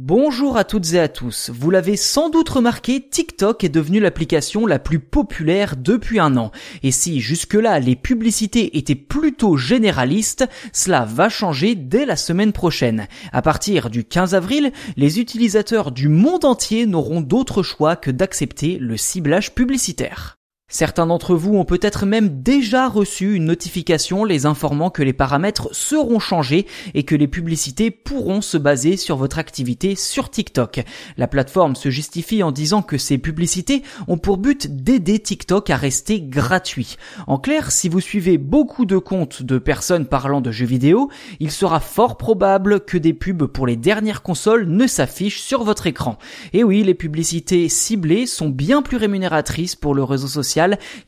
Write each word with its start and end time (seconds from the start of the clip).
Bonjour 0.00 0.56
à 0.56 0.62
toutes 0.62 0.92
et 0.92 1.00
à 1.00 1.08
tous. 1.08 1.50
Vous 1.52 1.72
l'avez 1.72 1.96
sans 1.96 2.30
doute 2.30 2.50
remarqué, 2.50 3.00
TikTok 3.00 3.64
est 3.64 3.68
devenu 3.68 3.98
l'application 3.98 4.64
la 4.64 4.78
plus 4.78 5.00
populaire 5.00 5.74
depuis 5.76 6.20
un 6.20 6.36
an. 6.36 6.52
Et 6.84 6.92
si 6.92 7.18
jusque-là 7.18 7.80
les 7.80 7.96
publicités 7.96 8.78
étaient 8.78 8.94
plutôt 8.94 9.56
généralistes, 9.56 10.48
cela 10.72 11.04
va 11.04 11.28
changer 11.28 11.74
dès 11.74 12.06
la 12.06 12.14
semaine 12.14 12.52
prochaine. 12.52 13.08
À 13.32 13.42
partir 13.42 13.90
du 13.90 14.04
15 14.04 14.36
avril, 14.36 14.70
les 14.96 15.18
utilisateurs 15.18 15.90
du 15.90 16.08
monde 16.08 16.44
entier 16.44 16.86
n'auront 16.86 17.20
d'autre 17.20 17.64
choix 17.64 17.96
que 17.96 18.12
d'accepter 18.12 18.78
le 18.78 18.96
ciblage 18.96 19.52
publicitaire. 19.52 20.37
Certains 20.70 21.06
d'entre 21.06 21.34
vous 21.34 21.54
ont 21.54 21.64
peut-être 21.64 22.04
même 22.04 22.42
déjà 22.42 22.90
reçu 22.90 23.34
une 23.34 23.46
notification 23.46 24.26
les 24.26 24.44
informant 24.44 24.90
que 24.90 25.02
les 25.02 25.14
paramètres 25.14 25.70
seront 25.72 26.18
changés 26.18 26.66
et 26.92 27.04
que 27.04 27.14
les 27.14 27.26
publicités 27.26 27.90
pourront 27.90 28.42
se 28.42 28.58
baser 28.58 28.98
sur 28.98 29.16
votre 29.16 29.38
activité 29.38 29.94
sur 29.96 30.28
TikTok. 30.28 30.84
La 31.16 31.26
plateforme 31.26 31.74
se 31.74 31.88
justifie 31.88 32.42
en 32.42 32.52
disant 32.52 32.82
que 32.82 32.98
ces 32.98 33.16
publicités 33.16 33.82
ont 34.08 34.18
pour 34.18 34.36
but 34.36 34.66
d'aider 34.68 35.18
TikTok 35.20 35.70
à 35.70 35.76
rester 35.76 36.20
gratuit. 36.20 36.96
En 37.26 37.38
clair, 37.38 37.70
si 37.70 37.88
vous 37.88 38.00
suivez 38.00 38.36
beaucoup 38.36 38.84
de 38.84 38.98
comptes 38.98 39.42
de 39.42 39.56
personnes 39.56 40.04
parlant 40.04 40.42
de 40.42 40.50
jeux 40.50 40.66
vidéo, 40.66 41.08
il 41.40 41.50
sera 41.50 41.80
fort 41.80 42.18
probable 42.18 42.80
que 42.80 42.98
des 42.98 43.14
pubs 43.14 43.46
pour 43.46 43.66
les 43.66 43.76
dernières 43.76 44.20
consoles 44.20 44.66
ne 44.66 44.86
s'affichent 44.86 45.40
sur 45.40 45.64
votre 45.64 45.86
écran. 45.86 46.18
Et 46.52 46.62
oui, 46.62 46.82
les 46.82 46.92
publicités 46.92 47.70
ciblées 47.70 48.26
sont 48.26 48.50
bien 48.50 48.82
plus 48.82 48.98
rémunératrices 48.98 49.74
pour 49.74 49.94
le 49.94 50.04
réseau 50.04 50.28
social 50.28 50.57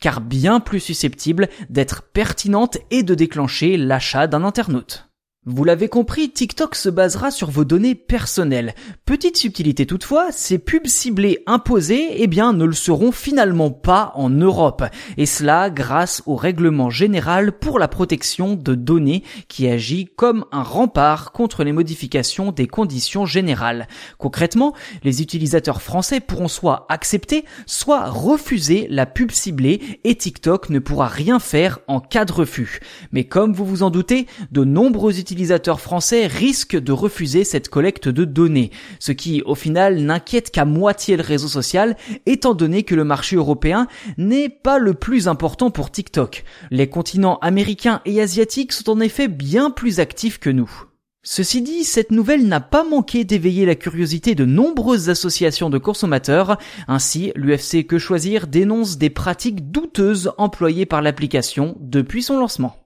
car 0.00 0.20
bien 0.20 0.60
plus 0.60 0.80
susceptible 0.80 1.48
d'être 1.68 2.02
pertinente 2.02 2.78
et 2.90 3.02
de 3.02 3.14
déclencher 3.14 3.76
l'achat 3.76 4.26
d'un 4.26 4.44
internaute. 4.44 5.09
Vous 5.46 5.64
l'avez 5.64 5.88
compris, 5.88 6.28
TikTok 6.28 6.74
se 6.74 6.90
basera 6.90 7.30
sur 7.30 7.50
vos 7.50 7.64
données 7.64 7.94
personnelles. 7.94 8.74
Petite 9.06 9.38
subtilité 9.38 9.86
toutefois, 9.86 10.32
ces 10.32 10.58
pubs 10.58 10.86
ciblées 10.86 11.42
imposées, 11.46 12.08
eh 12.16 12.26
bien, 12.26 12.52
ne 12.52 12.66
le 12.66 12.74
seront 12.74 13.10
finalement 13.10 13.70
pas 13.70 14.12
en 14.16 14.28
Europe. 14.28 14.84
Et 15.16 15.24
cela 15.24 15.70
grâce 15.70 16.22
au 16.26 16.36
règlement 16.36 16.90
général 16.90 17.52
pour 17.52 17.78
la 17.78 17.88
protection 17.88 18.54
de 18.54 18.74
données 18.74 19.22
qui 19.48 19.66
agit 19.66 20.10
comme 20.14 20.44
un 20.52 20.62
rempart 20.62 21.32
contre 21.32 21.64
les 21.64 21.72
modifications 21.72 22.52
des 22.52 22.66
conditions 22.66 23.24
générales. 23.24 23.88
Concrètement, 24.18 24.74
les 25.04 25.22
utilisateurs 25.22 25.80
français 25.80 26.20
pourront 26.20 26.48
soit 26.48 26.84
accepter, 26.90 27.46
soit 27.64 28.10
refuser 28.10 28.88
la 28.90 29.06
pub 29.06 29.30
ciblée 29.30 29.80
et 30.04 30.16
TikTok 30.16 30.68
ne 30.68 30.80
pourra 30.80 31.08
rien 31.08 31.38
faire 31.38 31.78
en 31.88 32.00
cas 32.00 32.26
de 32.26 32.32
refus. 32.32 32.80
Mais 33.10 33.24
comme 33.24 33.54
vous 33.54 33.64
vous 33.64 33.82
en 33.82 33.88
doutez, 33.88 34.26
de 34.52 34.64
nombreux 34.64 35.12
utilisateurs 35.12 35.29
utilisateurs 35.30 35.80
français 35.80 36.26
risquent 36.26 36.76
de 36.76 36.92
refuser 36.92 37.44
cette 37.44 37.68
collecte 37.68 38.08
de 38.08 38.24
données, 38.24 38.70
ce 38.98 39.12
qui 39.12 39.42
au 39.42 39.54
final 39.54 40.00
n'inquiète 40.00 40.50
qu'à 40.50 40.64
moitié 40.64 41.16
le 41.16 41.22
réseau 41.22 41.46
social, 41.46 41.96
étant 42.26 42.54
donné 42.54 42.82
que 42.82 42.96
le 42.96 43.04
marché 43.04 43.36
européen 43.36 43.86
n'est 44.18 44.48
pas 44.48 44.78
le 44.78 44.94
plus 44.94 45.28
important 45.28 45.70
pour 45.70 45.92
TikTok. 45.92 46.44
Les 46.72 46.88
continents 46.88 47.38
américains 47.42 48.00
et 48.04 48.20
asiatiques 48.20 48.72
sont 48.72 48.90
en 48.90 49.00
effet 49.00 49.28
bien 49.28 49.70
plus 49.70 50.00
actifs 50.00 50.38
que 50.38 50.50
nous. 50.50 50.70
Ceci 51.22 51.60
dit, 51.60 51.84
cette 51.84 52.10
nouvelle 52.10 52.48
n'a 52.48 52.60
pas 52.60 52.82
manqué 52.82 53.24
d'éveiller 53.24 53.66
la 53.66 53.74
curiosité 53.74 54.34
de 54.34 54.46
nombreuses 54.46 55.10
associations 55.10 55.68
de 55.68 55.76
consommateurs. 55.76 56.56
Ainsi, 56.88 57.30
l'UFC 57.36 57.86
Que 57.86 57.98
Choisir 57.98 58.46
dénonce 58.46 58.96
des 58.96 59.10
pratiques 59.10 59.70
douteuses 59.70 60.32
employées 60.38 60.86
par 60.86 61.02
l'application 61.02 61.76
depuis 61.78 62.22
son 62.22 62.38
lancement. 62.38 62.79